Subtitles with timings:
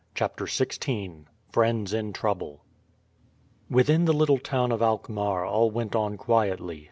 [0.15, 2.63] CHAPTER XVI FRIENDS IN TROUBLE
[3.69, 6.79] Within the little town of Alkmaar all went on quietly.